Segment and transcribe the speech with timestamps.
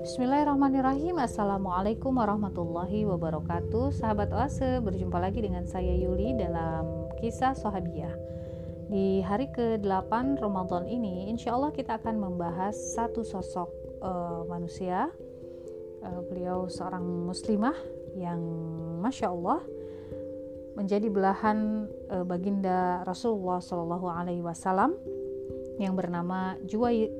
[0.00, 1.20] Bismillahirrahmanirrahim.
[1.20, 3.92] Assalamualaikum warahmatullahi wabarakatuh.
[3.92, 8.16] Sahabat Oase berjumpa lagi dengan saya Yuli dalam kisah Sahabiah
[8.88, 13.68] Di hari ke-8 Ramadan ini Insya Allah kita akan membahas satu sosok
[14.00, 15.12] uh, manusia
[16.00, 17.76] uh, Beliau seorang muslimah
[18.16, 18.40] yang
[19.04, 19.60] Masya Allah
[20.78, 24.94] Menjadi belahan uh, baginda Rasulullah Shallallahu Alaihi Wasallam
[25.80, 26.60] yang bernama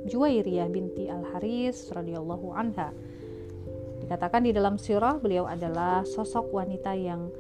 [0.07, 2.93] Juwairiyah binti Al-Haris radhiyallahu anha.
[4.05, 7.33] Dikatakan di dalam sirah beliau adalah sosok wanita yang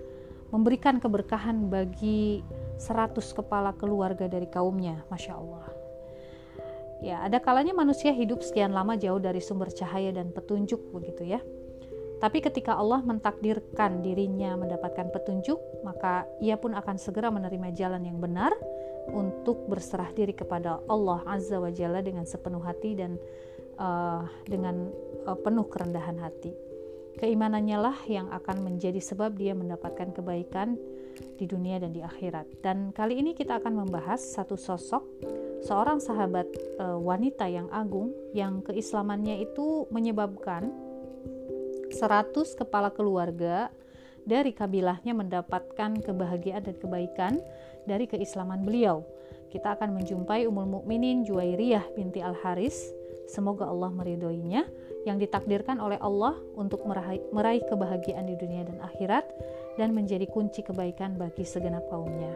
[0.49, 2.41] memberikan keberkahan bagi
[2.81, 5.67] seratus kepala keluarga dari kaumnya, Masya Allah.
[7.01, 11.41] Ya, ada kalanya manusia hidup sekian lama jauh dari sumber cahaya dan petunjuk begitu ya.
[12.21, 18.21] Tapi ketika Allah mentakdirkan dirinya mendapatkan petunjuk, maka ia pun akan segera menerima jalan yang
[18.21, 18.53] benar
[19.09, 23.17] untuk berserah diri kepada Allah Azza wa Jalla dengan sepenuh hati dan
[23.81, 24.93] uh, dengan
[25.25, 26.53] uh, penuh kerendahan hati.
[27.17, 30.77] Keimanannya lah yang akan menjadi sebab dia mendapatkan kebaikan
[31.41, 32.61] di dunia dan di akhirat.
[32.61, 35.03] Dan kali ini kita akan membahas satu sosok
[35.65, 36.49] seorang sahabat
[36.81, 40.69] uh, wanita yang agung yang keislamannya itu menyebabkan
[41.91, 43.69] 100 kepala keluarga
[44.25, 47.33] dari kabilahnya mendapatkan kebahagiaan dan kebaikan
[47.89, 49.03] dari keislaman beliau.
[49.51, 52.95] Kita akan menjumpai Ummul Mukminin Juwairiyah binti Al Haris.
[53.27, 54.67] Semoga Allah meridhoinya
[55.07, 59.27] yang ditakdirkan oleh Allah untuk meraih, meraih kebahagiaan di dunia dan akhirat
[59.79, 62.35] dan menjadi kunci kebaikan bagi segenap kaumnya.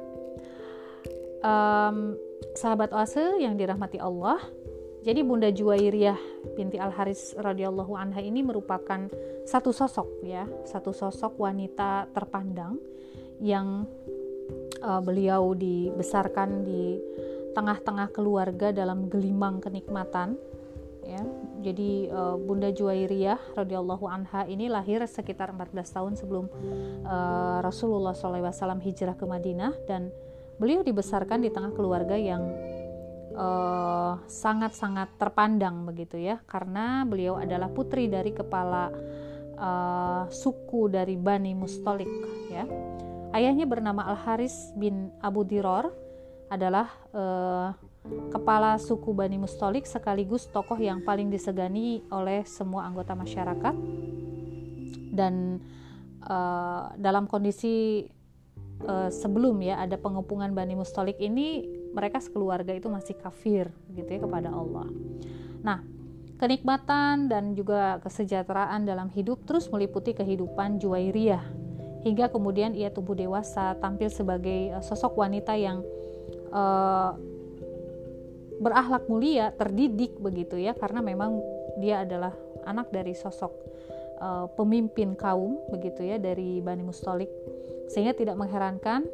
[1.45, 2.17] Um,
[2.57, 4.41] sahabat oase yang dirahmati Allah,
[5.05, 6.17] jadi Bunda Juwairiyah
[6.57, 9.05] binti Al Haris radhiyallahu anha ini merupakan
[9.45, 12.81] satu sosok ya, satu sosok wanita terpandang
[13.37, 13.85] yang
[14.81, 16.97] uh, beliau dibesarkan di
[17.53, 20.41] tengah-tengah keluarga dalam gelimang kenikmatan
[21.05, 21.21] ya.
[21.61, 26.49] Jadi uh, Bunda Juwairiyah radhiyallahu anha ini lahir sekitar 14 tahun sebelum
[27.05, 30.09] uh, Rasulullah SAW hijrah ke Madinah dan
[30.57, 32.41] beliau dibesarkan di tengah keluarga yang
[34.31, 36.39] sangat-sangat uh, terpandang begitu ya.
[36.47, 38.91] Karena beliau adalah putri dari kepala
[39.59, 42.11] uh, suku dari Bani Mustolik
[42.51, 42.65] ya.
[43.35, 45.91] Ayahnya bernama Al Haris bin Abu Diror
[46.47, 47.75] adalah uh,
[48.31, 53.75] kepala suku Bani Mustolik sekaligus tokoh yang paling disegani oleh semua anggota masyarakat.
[55.15, 55.59] Dan
[56.31, 58.07] uh, dalam kondisi
[58.87, 64.21] uh, sebelum ya ada pengepungan Bani Mustolik ini mereka sekeluarga itu masih kafir gitu ya
[64.21, 64.91] kepada Allah.
[65.63, 65.79] Nah,
[66.43, 71.63] kenikmatan dan juga kesejahteraan dalam hidup terus meliputi kehidupan Juwairiyah.
[72.05, 75.81] Hingga kemudian ia tumbuh dewasa tampil sebagai uh, sosok wanita yang
[76.53, 77.17] uh,
[78.61, 80.77] berakhlak mulia, terdidik begitu ya.
[80.77, 81.41] Karena memang
[81.81, 82.37] dia adalah
[82.69, 83.53] anak dari sosok
[84.21, 87.33] uh, pemimpin kaum begitu ya dari Bani Mustolik.
[87.89, 89.09] Sehingga tidak mengherankan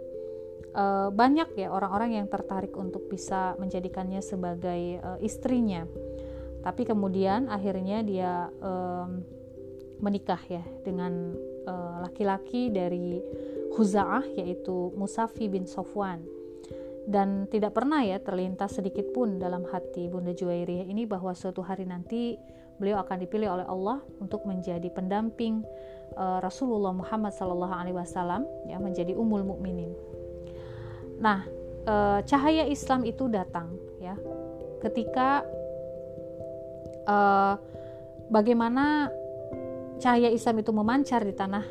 [0.75, 5.87] uh, banyak ya orang-orang yang tertarik untuk bisa menjadikannya sebagai uh, istrinya.
[6.61, 9.25] Tapi kemudian akhirnya dia um,
[10.01, 11.37] menikah ya dengan
[11.69, 13.21] eh, laki-laki uh, dari
[13.77, 16.25] Huza'ah yaitu Musafi bin Sofwan.
[17.09, 21.89] Dan tidak pernah ya terlintas sedikit pun dalam hati Bunda Juwairiyah ini bahwa suatu hari
[21.89, 22.37] nanti
[22.81, 25.65] beliau akan dipilih oleh Allah untuk menjadi pendamping
[26.17, 29.93] uh, Rasulullah Muhammad SAW ya menjadi umul mukminin.
[31.21, 31.45] Nah,
[31.85, 31.95] e,
[32.25, 34.17] cahaya Islam itu datang ya
[34.81, 35.45] ketika
[37.05, 37.17] e,
[38.33, 39.13] bagaimana
[40.01, 41.65] cahaya Islam itu memancar di tanah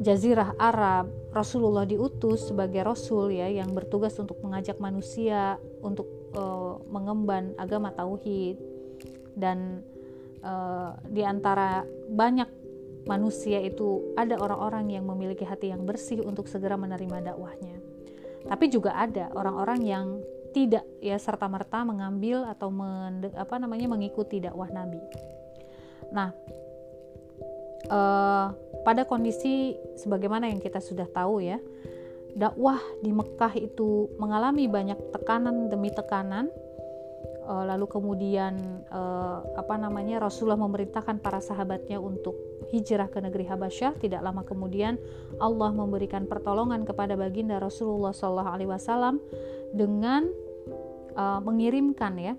[0.00, 1.12] Jazirah Arab.
[1.30, 6.42] Rasulullah diutus sebagai rasul ya yang bertugas untuk mengajak manusia untuk e,
[6.90, 8.58] mengemban agama tauhid
[9.38, 9.80] dan
[10.42, 10.52] e,
[11.08, 12.60] di antara banyak
[13.08, 17.79] manusia itu ada orang-orang yang memiliki hati yang bersih untuk segera menerima dakwahnya.
[18.46, 20.06] Tapi juga ada orang-orang yang
[20.50, 24.98] tidak ya serta merta mengambil atau men, apa namanya mengikuti dakwah Nabi.
[26.10, 26.34] Nah,
[27.86, 28.46] eh,
[28.82, 31.62] pada kondisi sebagaimana yang kita sudah tahu ya,
[32.34, 36.50] dakwah di Mekah itu mengalami banyak tekanan demi tekanan
[37.50, 42.38] uh, lalu kemudian uh, apa namanya Rasulullah memerintahkan para sahabatnya untuk
[42.70, 43.98] hijrah ke negeri Habasyah.
[43.98, 44.94] Tidak lama kemudian
[45.42, 49.18] Allah memberikan pertolongan kepada baginda Rasulullah Shallallahu Alaihi Wasallam
[49.74, 50.30] dengan
[51.18, 52.34] uh, mengirimkan ya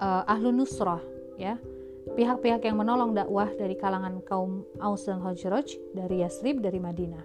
[0.00, 1.04] uh, ahlu nusrah
[1.36, 1.60] ya
[2.02, 7.22] pihak-pihak yang menolong dakwah dari kalangan kaum Aus dan Khazraj dari Yasrib dari Madinah.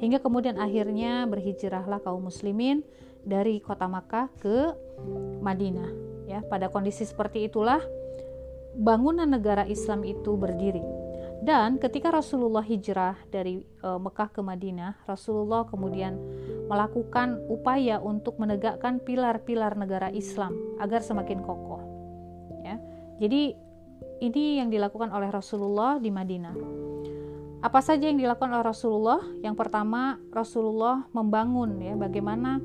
[0.00, 2.80] Hingga kemudian akhirnya berhijrahlah kaum muslimin
[3.24, 4.72] dari kota Makkah ke
[5.40, 5.90] Madinah
[6.28, 6.44] ya.
[6.44, 7.80] Pada kondisi seperti itulah
[8.76, 10.82] bangunan negara Islam itu berdiri.
[11.44, 16.16] Dan ketika Rasulullah hijrah dari e, Mekah ke Madinah Rasulullah kemudian
[16.72, 21.84] melakukan upaya untuk menegakkan pilar-pilar negara Islam agar semakin kokoh
[22.64, 22.80] ya.
[23.20, 23.52] Jadi
[24.24, 26.56] ini yang dilakukan oleh Rasulullah di Madinah.
[27.60, 29.20] Apa saja yang dilakukan oleh Rasulullah?
[29.40, 32.60] Yang pertama Rasulullah membangun ya bagaimana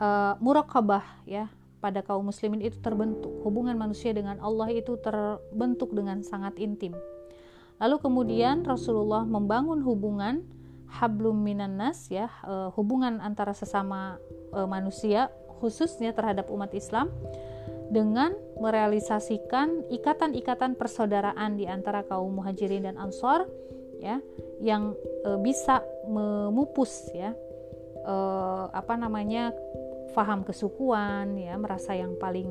[0.00, 1.50] uh, muraqabah ya
[1.80, 3.44] pada kaum muslimin itu terbentuk.
[3.44, 6.96] Hubungan manusia dengan Allah itu terbentuk dengan sangat intim.
[7.76, 10.40] Lalu kemudian Rasulullah membangun hubungan
[10.86, 14.16] hablum minan nas ya uh, hubungan antara sesama
[14.54, 15.28] uh, manusia
[15.60, 17.12] khususnya terhadap umat Islam
[17.90, 23.46] dengan merealisasikan ikatan-ikatan persaudaraan di antara kaum muhajirin dan ansor
[24.02, 24.18] ya
[24.60, 24.92] yang
[25.24, 27.32] e, bisa memupus ya
[28.02, 28.14] e,
[28.74, 29.54] apa namanya
[30.14, 32.48] faham kesukuan ya merasa yang paling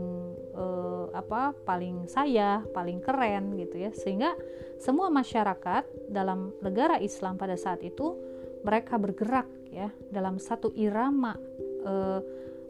[0.56, 4.36] uh, apa paling saya paling keren gitu ya sehingga
[4.82, 8.18] semua masyarakat dalam negara Islam pada saat itu
[8.66, 11.38] mereka bergerak ya dalam satu irama
[11.86, 12.20] uh,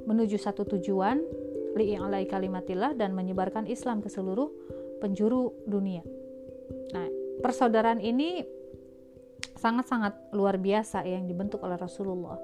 [0.06, 1.22] menuju satu tujuan
[1.76, 4.48] li'alai kalimatillah dan menyebarkan Islam ke seluruh
[5.04, 6.02] penjuru dunia.
[6.96, 7.08] Nah,
[7.44, 8.48] persaudaraan ini
[9.60, 12.40] sangat-sangat luar biasa ya, yang dibentuk oleh Rasulullah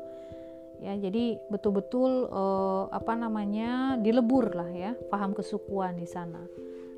[0.81, 6.41] ya jadi betul-betul uh, apa namanya dilebur lah ya paham kesukuan di sana.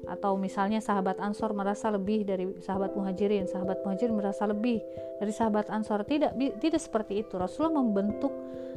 [0.03, 4.79] Atau misalnya sahabat Ansor merasa lebih dari sahabat Muhajirin sahabat Muhajirin merasa lebih
[5.19, 6.03] dari sahabat Ansor.
[6.07, 7.35] Tidak tidak seperti itu.
[7.35, 8.31] Rasulullah membentuk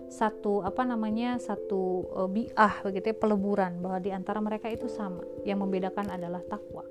[0.06, 5.22] satu apa namanya satu uh, biah begitu ya peleburan bahwa di antara mereka itu sama.
[5.42, 6.86] Yang membedakan adalah takwa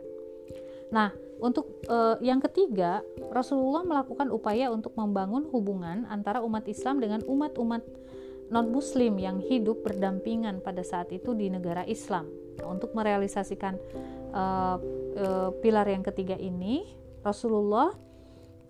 [0.96, 7.28] nah untuk uh, yang ketiga, Rasulullah melakukan upaya untuk membangun hubungan antara umat Islam dengan
[7.28, 7.84] umat-umat
[8.48, 12.30] non-Muslim yang hidup berdampingan pada saat itu di negara Islam.
[12.56, 13.76] Nah, untuk merealisasikan
[14.32, 14.78] uh,
[15.20, 16.88] uh, pilar yang ketiga ini,
[17.20, 17.92] Rasulullah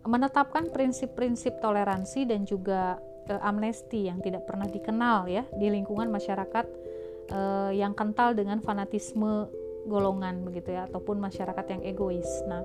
[0.05, 6.85] menetapkan prinsip-prinsip toleransi dan juga amnesti yang tidak pernah dikenal ya di lingkungan masyarakat
[7.73, 9.49] yang kental dengan fanatisme
[9.85, 12.27] golongan begitu ya ataupun masyarakat yang egois.
[12.49, 12.61] Nah,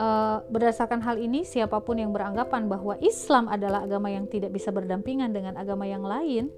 [0.00, 4.72] uh, berdasarkan hal ini siapa pun yang beranggapan bahwa Islam adalah agama yang tidak bisa
[4.72, 6.48] berdampingan dengan agama yang lain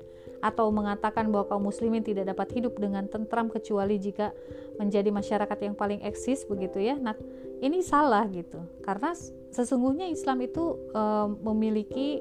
[0.42, 4.34] atau mengatakan bahwa kaum muslimin tidak dapat hidup dengan tentram kecuali jika
[4.74, 6.98] menjadi masyarakat yang paling eksis begitu ya.
[6.98, 7.14] Nah,
[7.62, 8.58] ini salah gitu.
[8.82, 9.14] Karena
[9.54, 12.18] sesungguhnya Islam itu uh, memiliki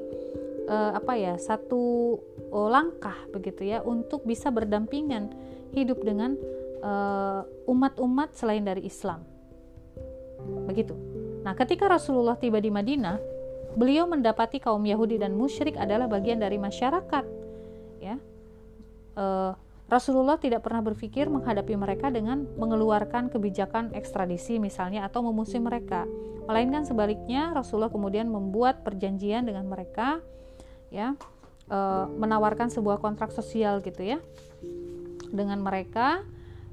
[0.70, 2.14] uh, apa ya, satu
[2.54, 5.34] uh, langkah begitu ya untuk bisa berdampingan
[5.74, 6.38] hidup dengan
[7.70, 9.22] umat-umat uh, selain dari Islam.
[10.66, 10.98] Begitu.
[11.42, 13.18] Nah, ketika Rasulullah tiba di Madinah,
[13.78, 17.26] beliau mendapati kaum Yahudi dan musyrik adalah bagian dari masyarakat.
[18.02, 18.18] Ya,
[19.18, 19.54] uh,
[19.92, 26.08] Rasulullah tidak pernah berpikir menghadapi mereka dengan mengeluarkan kebijakan ekstradisi misalnya atau memusuhi mereka.
[26.48, 30.24] Melainkan sebaliknya, Rasulullah kemudian membuat perjanjian dengan mereka,
[30.90, 31.14] ya,
[31.70, 34.18] uh, menawarkan sebuah kontrak sosial gitu ya,
[35.30, 36.26] dengan mereka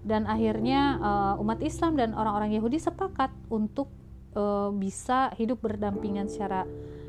[0.07, 3.91] dan akhirnya uh, umat Islam dan orang-orang Yahudi sepakat untuk
[4.39, 6.65] uh, bisa hidup berdampingan secara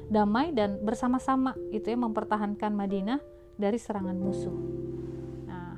[0.10, 3.22] damai dan bersama-sama itu ya mempertahankan Madinah
[3.60, 4.58] dari serangan musuh.
[5.46, 5.78] Nah,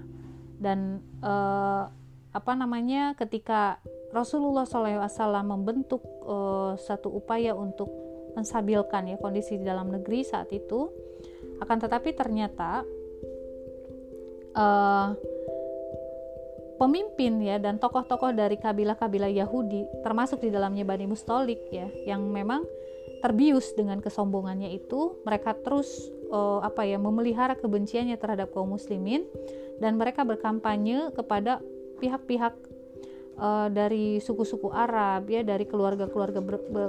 [0.61, 1.91] dan uh,
[2.31, 3.83] apa namanya ketika
[4.15, 5.03] Rasulullah SAW
[5.43, 7.91] membentuk uh, satu upaya untuk
[8.31, 10.87] menstabilkan ya kondisi di dalam negeri saat itu,
[11.59, 12.87] akan tetapi ternyata
[14.55, 15.07] uh,
[16.81, 22.65] pemimpin ya dan tokoh-tokoh dari kabilah-kabilah Yahudi termasuk di dalamnya Bani Mustolik ya yang memang
[23.21, 29.29] terbius dengan kesombongannya itu mereka terus uh, apa ya memelihara kebenciannya terhadap kaum muslimin
[29.77, 31.61] dan mereka berkampanye kepada
[32.01, 32.57] pihak-pihak
[33.37, 36.41] uh, dari suku-suku Arab ya dari keluarga-keluarga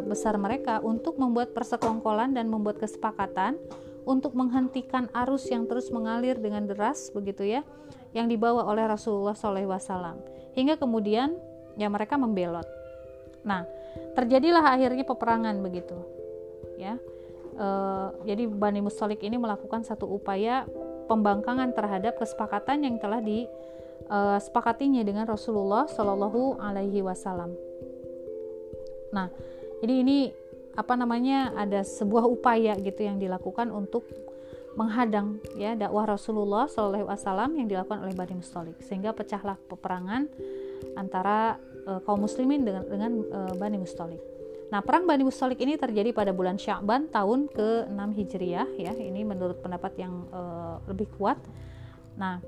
[0.08, 3.60] besar mereka untuk membuat persekongkolan dan membuat kesepakatan
[4.08, 7.60] untuk menghentikan arus yang terus mengalir dengan deras begitu ya
[8.12, 10.20] yang dibawa oleh Rasulullah SAW
[10.52, 11.32] hingga kemudian
[11.80, 12.68] ya mereka membelot.
[13.44, 13.64] Nah
[14.16, 15.96] terjadilah akhirnya peperangan begitu
[16.76, 17.00] ya.
[17.56, 17.68] E,
[18.28, 20.68] jadi Bani Mustalik ini melakukan satu upaya
[21.08, 27.52] pembangkangan terhadap kesepakatan yang telah disepakatinya eh, dengan Rasulullah Shallallahu Alaihi Wasallam.
[29.12, 29.28] Nah,
[29.84, 30.32] jadi ini
[30.72, 34.08] apa namanya ada sebuah upaya gitu yang dilakukan untuk
[34.72, 40.32] menghadang ya dakwah Rasulullah Wasallam yang dilakukan oleh Bani Mustalik sehingga pecahlah peperangan
[40.96, 44.32] antara e, kaum muslimin dengan dengan e, Bani Mustalik.
[44.72, 48.96] Nah, perang Bani Mustalik ini terjadi pada bulan Sya'ban tahun ke-6 Hijriah ya.
[48.96, 51.36] Ini menurut pendapat yang uh, lebih kuat.
[52.16, 52.40] Nah,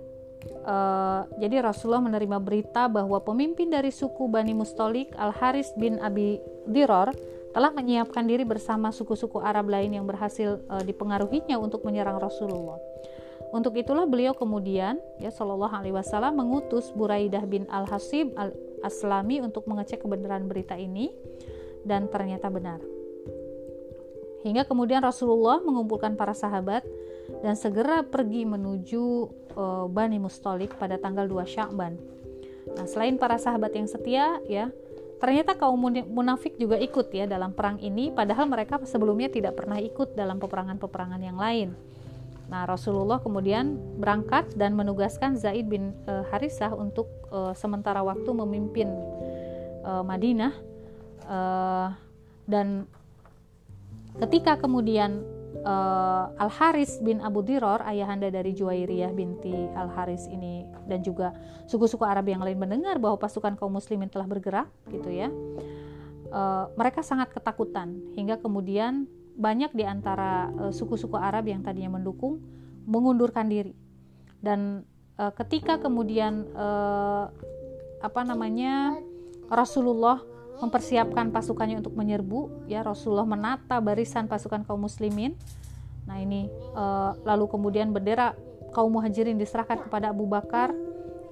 [0.64, 7.12] uh, jadi Rasulullah menerima berita bahwa pemimpin dari suku Bani Mustalik Al-Haris bin Abi Diror
[7.54, 12.82] telah menyiapkan diri bersama suku-suku Arab lain yang berhasil uh, dipengaruhinya untuk menyerang Rasulullah.
[13.54, 20.02] Untuk itulah beliau kemudian ya Shallallahu alaihi wasallam mengutus Buraidah bin Al-Hasib Al-Aslami untuk mengecek
[20.02, 21.14] kebenaran berita ini
[21.86, 22.82] dan ternyata benar.
[24.42, 26.82] Hingga kemudian Rasulullah mengumpulkan para sahabat
[27.40, 29.04] dan segera pergi menuju
[29.54, 31.96] uh, Bani Mustalik pada tanggal 2 Sya'ban.
[32.74, 34.68] Nah, selain para sahabat yang setia ya,
[35.18, 35.78] ternyata kaum
[36.10, 41.22] munafik juga ikut ya dalam perang ini padahal mereka sebelumnya tidak pernah ikut dalam peperangan-peperangan
[41.22, 41.70] yang lain.
[42.44, 48.92] Nah, Rasulullah kemudian berangkat dan menugaskan Zaid bin uh, Harisah untuk uh, sementara waktu memimpin
[49.80, 50.52] uh, Madinah
[51.24, 51.88] uh,
[52.44, 52.84] dan
[54.20, 55.24] ketika kemudian
[55.64, 61.32] uh, Al Haris bin Abu Diror ayahanda dari Juwairiyah binti Al Haris ini dan juga
[61.66, 65.32] suku-suku Arab yang lain mendengar bahwa pasukan kaum muslimin telah bergerak gitu ya.
[66.34, 72.38] Uh, mereka sangat ketakutan hingga kemudian banyak di antara uh, suku-suku Arab yang tadinya mendukung
[72.84, 73.74] mengundurkan diri.
[74.38, 74.84] Dan
[75.16, 77.32] uh, ketika kemudian uh,
[78.04, 79.00] apa namanya
[79.48, 80.20] Rasulullah
[80.62, 82.68] mempersiapkan pasukannya untuk menyerbu.
[82.70, 85.34] Ya Rasulullah menata barisan pasukan kaum muslimin.
[86.04, 86.46] Nah ini
[86.76, 88.36] uh, lalu kemudian bendera
[88.74, 90.74] kaum muhajirin diserahkan kepada Abu Bakar.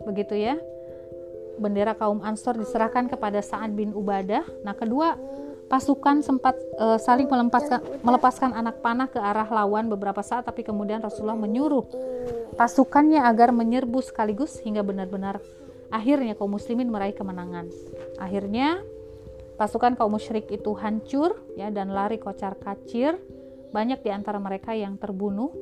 [0.08, 0.56] Begitu ya.
[1.60, 4.42] Bendera kaum Ansor diserahkan kepada Sa'ad bin Ubadah.
[4.64, 5.14] Nah kedua
[5.68, 11.00] pasukan sempat uh, saling melepaskan melepaskan anak panah ke arah lawan beberapa saat tapi kemudian
[11.00, 11.88] Rasulullah menyuruh
[12.60, 15.40] pasukannya agar menyerbu sekaligus hingga benar-benar
[15.88, 17.72] akhirnya kaum muslimin meraih kemenangan.
[18.20, 18.84] Akhirnya
[19.62, 23.14] Pasukan kaum musyrik itu hancur ya dan lari kocar kacir.
[23.70, 25.54] Banyak di antara mereka yang terbunuh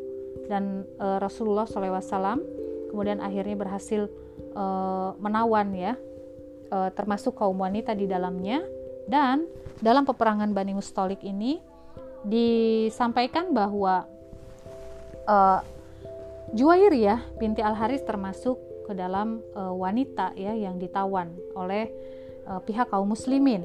[0.49, 2.41] dan e, Rasulullah SAW
[2.89, 4.09] kemudian akhirnya berhasil
[4.57, 4.65] e,
[5.21, 6.01] menawan ya
[6.73, 8.65] e, termasuk kaum wanita di dalamnya
[9.05, 9.45] dan
[9.85, 11.61] dalam peperangan Bani Mustolik ini
[12.25, 14.09] disampaikan bahwa
[15.29, 15.37] e,
[16.57, 18.57] Juwairiyah binti Al Haris termasuk
[18.89, 21.93] ke dalam e, wanita ya yang ditawan oleh
[22.67, 23.63] pihak kaum muslimin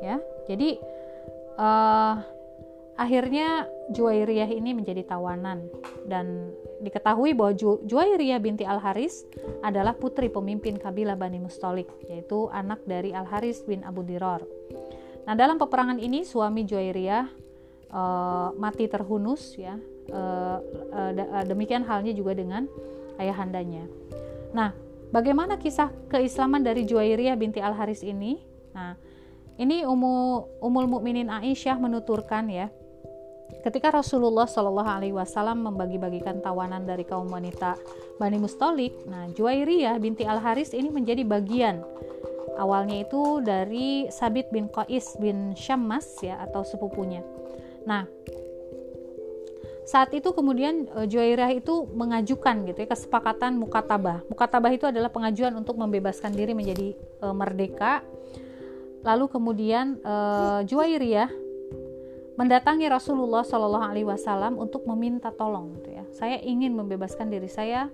[0.00, 0.16] ya
[0.48, 0.80] jadi
[1.60, 2.14] uh,
[3.00, 3.64] akhirnya
[3.96, 5.64] Juwairiyah ini menjadi tawanan
[6.04, 6.52] dan
[6.84, 9.24] diketahui bahwa Ju Juwairiyah binti Al Haris
[9.64, 14.44] adalah putri pemimpin kabilah Bani Mustolik yaitu anak dari Al Haris bin Abu Diror.
[15.24, 17.24] Nah dalam peperangan ini suami Juwairiyah
[17.88, 19.80] uh, mati terhunus ya
[20.12, 20.58] uh,
[20.92, 22.68] uh, demikian halnya juga dengan
[23.16, 23.88] ayahandanya.
[24.52, 24.76] Nah
[25.08, 28.44] bagaimana kisah keislaman dari Juwairiyah binti Al Haris ini?
[28.76, 28.94] Nah
[29.60, 30.12] ini Ummu
[30.64, 32.72] Umul Mukminin Aisyah menuturkan ya.
[33.60, 37.76] Ketika Rasulullah Shallallahu alaihi wasallam membagi-bagikan tawanan dari kaum wanita
[38.16, 41.84] Bani Mustalik, nah Juwairiyah binti Al Haris ini menjadi bagian
[42.56, 47.20] awalnya itu dari Sabit bin Qais bin Syammas ya atau sepupunya.
[47.84, 48.08] Nah,
[49.84, 54.24] saat itu kemudian uh, Juwairiyah itu mengajukan gitu ya kesepakatan mukatabah.
[54.30, 58.00] Mukatabah itu adalah pengajuan untuk membebaskan diri menjadi uh, merdeka
[59.00, 61.30] Lalu kemudian uh, Juwairiyah
[62.36, 66.04] mendatangi Rasulullah Shallallahu Alaihi Wasallam untuk meminta tolong gitu ya.
[66.12, 67.88] Saya ingin membebaskan diri saya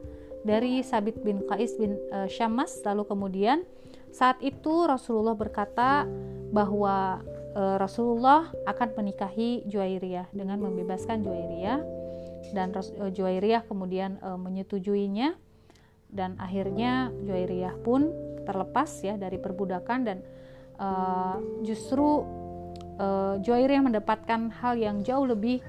[0.47, 2.83] dari Sabit bin Qais bin uh, Syammas.
[2.87, 3.67] Lalu kemudian
[4.15, 6.07] saat itu Rasulullah berkata
[6.55, 7.23] bahwa
[7.55, 11.81] uh, Rasulullah akan menikahi Juwairiyah dengan membebaskan Juwairiyah
[12.55, 12.71] dan
[13.11, 15.35] Juwairiyah kemudian uh, menyetujuinya
[16.11, 18.15] dan akhirnya Juwairiyah pun
[18.47, 20.23] terlepas ya dari perbudakan dan
[20.81, 22.25] uh, justru
[23.01, 25.61] uh, Juwairiyah mendapatkan hal yang jauh lebih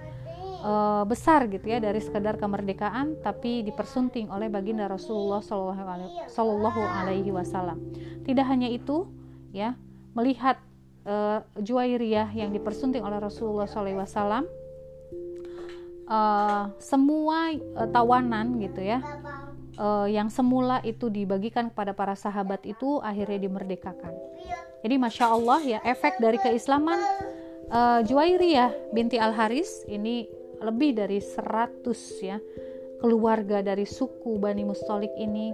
[0.64, 7.82] uh, besar gitu ya dari sekedar kemerdekaan tapi dipersunting oleh baginda Rasulullah Shallallahu Alaihi Wasallam.
[8.24, 9.08] Tidak hanya itu
[9.56, 9.76] ya
[10.16, 10.60] melihat
[11.08, 14.44] uh, Juwairiyah yang dipersunting oleh Rasulullah Wasallam
[16.08, 19.00] uh, semua uh, tawanan gitu ya
[19.78, 24.14] uh, yang semula itu dibagikan kepada para sahabat itu akhirnya dimerdekakan.
[24.82, 27.00] Jadi masya Allah ya efek dari keislaman
[27.72, 30.28] uh, Juwairiyah binti Al Haris ini
[30.62, 31.86] lebih dari 100
[32.26, 32.38] ya
[32.98, 35.54] keluarga dari suku Bani Mustolik ini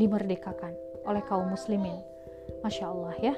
[0.00, 0.72] dimerdekakan
[1.04, 1.96] oleh kaum muslimin.
[2.64, 3.34] Masya Allah ya.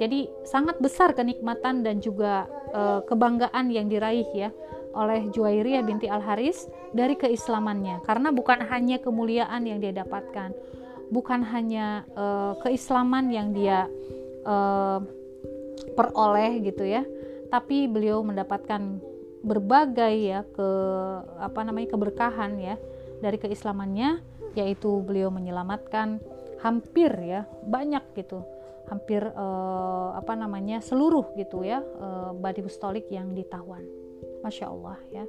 [0.00, 4.48] Jadi sangat besar kenikmatan dan juga uh, kebanggaan yang diraih ya
[4.96, 8.02] oleh Juwairiyah binti Al Haris dari keislamannya.
[8.02, 10.50] Karena bukan hanya kemuliaan yang dia dapatkan,
[11.14, 13.86] bukan hanya uh, keislaman yang dia
[14.46, 15.00] uh,
[15.94, 17.02] peroleh gitu ya
[17.50, 19.02] tapi beliau mendapatkan
[19.42, 20.68] berbagai ya ke
[21.40, 22.76] apa namanya keberkahan ya
[23.18, 24.22] dari keislamannya
[24.54, 26.22] yaitu beliau menyelamatkan
[26.60, 28.44] hampir ya banyak gitu
[28.86, 33.82] hampir eh, apa namanya seluruh gitu ya eh, Badi Bustolik yang ditawan
[34.42, 35.24] Masya Allah ya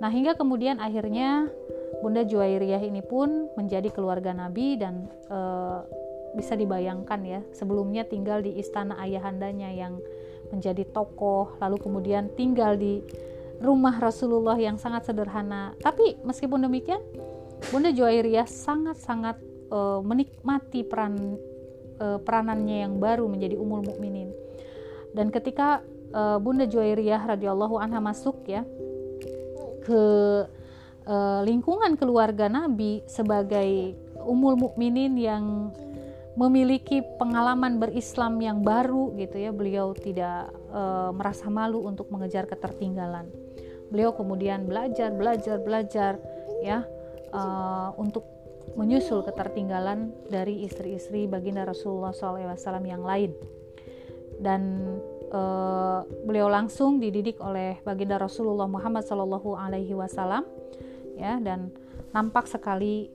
[0.00, 1.48] nah hingga kemudian akhirnya
[2.00, 5.78] Bunda Juwairiyah ini pun menjadi keluarga Nabi dan eh,
[6.32, 10.00] bisa dibayangkan ya sebelumnya tinggal di istana ayahandanya yang
[10.48, 13.04] menjadi tokoh lalu kemudian tinggal di
[13.60, 15.76] rumah Rasulullah yang sangat sederhana.
[15.78, 17.04] Tapi meskipun demikian,
[17.68, 19.36] Bunda Juwairiyah sangat-sangat
[19.68, 21.36] uh, menikmati peran
[22.00, 24.32] uh, peranannya yang baru menjadi umul mukminin.
[25.12, 28.62] Dan ketika uh, Bunda Juwairiyah radhiyallahu anha masuk ya
[29.84, 30.02] ke
[31.08, 35.72] uh, lingkungan keluarga Nabi sebagai umul mukminin yang
[36.38, 39.50] memiliki pengalaman berislam yang baru gitu ya.
[39.50, 43.26] Beliau tidak e, merasa malu untuk mengejar ketertinggalan.
[43.90, 46.12] Beliau kemudian belajar belajar belajar
[46.62, 46.86] ya
[47.34, 48.22] uh, untuk
[48.78, 52.54] menyusul ketertinggalan dari istri-istri baginda Rasulullah SAW
[52.86, 53.34] yang lain.
[54.38, 54.78] Dan
[55.30, 60.44] uh, beliau langsung dididik oleh baginda Rasulullah Muhammad Shallallahu Alaihi Wasallam
[61.18, 61.70] ya dan
[62.10, 63.10] nampak sekali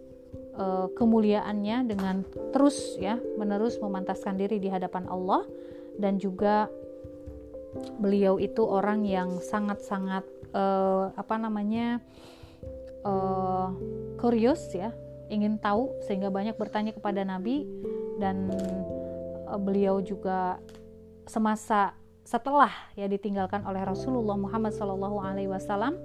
[0.55, 2.23] uh, kemuliaannya dengan
[2.55, 5.43] terus ya menerus memantaskan diri di hadapan Allah.
[5.95, 6.67] Dan juga
[7.99, 12.03] beliau itu orang yang sangat-sangat uh, apa namanya
[13.07, 13.71] uh,
[14.19, 14.91] curious ya
[15.31, 17.67] ingin tahu sehingga banyak bertanya kepada Nabi.
[18.19, 18.51] Dan
[19.47, 20.59] uh, beliau juga
[21.27, 25.95] semasa setelah ya ditinggalkan oleh Rasulullah Muhammad Shallallahu Alaihi Wasallam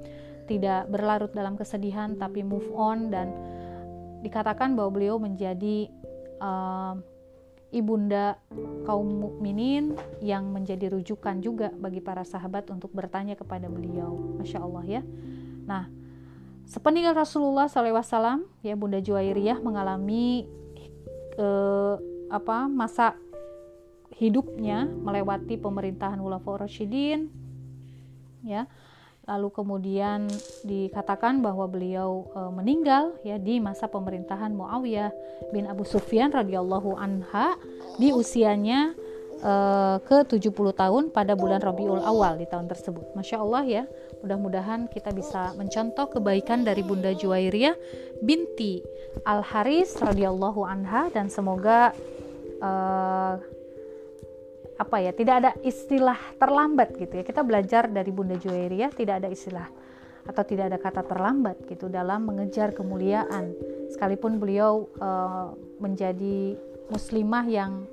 [0.45, 3.33] tidak berlarut dalam kesedihan tapi move on dan
[4.21, 5.89] dikatakan bahwa beliau menjadi
[6.45, 7.01] uh,
[7.71, 8.37] ibunda
[8.85, 14.19] kaum mukminin yang menjadi rujukan juga bagi para sahabat untuk bertanya kepada beliau.
[14.43, 15.03] Masya Allah ya.
[15.71, 15.87] Nah,
[16.67, 20.51] sepeninggal Rasulullah SAW, ya Bunda Juwairiyah mengalami
[21.39, 21.95] eh,
[22.31, 23.15] apa masa
[24.21, 27.33] hidupnya melewati pemerintahan Ulafa Rashidin,
[28.45, 28.69] ya
[29.31, 30.27] lalu kemudian
[30.67, 35.15] dikatakan bahwa beliau e, meninggal ya di masa pemerintahan Muawiyah
[35.55, 37.55] bin Abu Sufyan radhiyallahu anha
[37.95, 38.91] di usianya
[39.39, 39.53] e,
[40.03, 43.15] ke 70 tahun pada bulan Rabiul Awal di tahun tersebut.
[43.15, 43.83] Masya Allah ya,
[44.19, 47.79] mudah-mudahan kita bisa mencontoh kebaikan dari Bunda Juwairiyah
[48.27, 48.83] binti
[49.23, 51.95] Al Haris radhiyallahu anha dan semoga
[52.59, 52.71] e,
[54.81, 57.25] apa ya tidak ada istilah terlambat gitu ya.
[57.25, 59.69] Kita belajar dari Bunda Juwairiyah tidak ada istilah
[60.25, 63.53] atau tidak ada kata terlambat gitu dalam mengejar kemuliaan.
[63.93, 66.57] Sekalipun beliau uh, menjadi
[66.89, 67.85] muslimah yang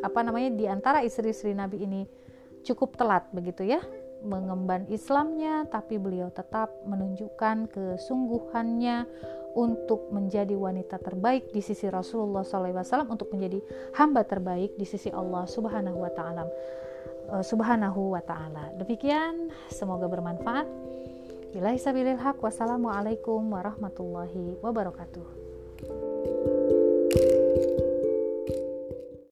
[0.00, 2.02] apa namanya di antara istri-istri Nabi ini
[2.62, 3.82] cukup telat begitu ya
[4.22, 9.06] mengemban Islamnya tapi beliau tetap menunjukkan kesungguhannya
[9.56, 13.62] untuk menjadi wanita terbaik di sisi Rasulullah SAW untuk menjadi
[13.96, 16.44] hamba terbaik di sisi Allah Subhanahu wa taala.
[17.32, 18.74] Eh, Subhanahu wa taala.
[18.76, 20.66] Demikian semoga bermanfaat.
[21.48, 25.37] Bila haq wassalamualaikum warahmatullahi wabarakatuh.